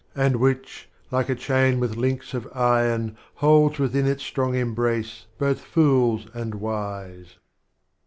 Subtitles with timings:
[0.15, 5.61] And which, like a Chain with Links of Iron, holds Within its strong embrace, both
[5.61, 7.35] Fools and Wise.